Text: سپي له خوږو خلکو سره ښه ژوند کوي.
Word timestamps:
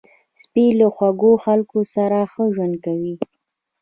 سپي 0.43 0.65
له 0.79 0.87
خوږو 0.95 1.31
خلکو 1.45 1.79
سره 1.93 2.17
ښه 2.31 2.43
ژوند 2.53 2.75
کوي. 2.85 3.15